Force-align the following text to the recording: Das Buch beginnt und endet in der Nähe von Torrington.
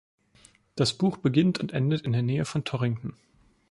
Das 0.73 0.93
Buch 0.93 1.17
beginnt 1.17 1.59
und 1.59 1.73
endet 1.73 2.01
in 2.01 2.11
der 2.11 2.23
Nähe 2.23 2.45
von 2.45 2.63
Torrington. 2.63 3.13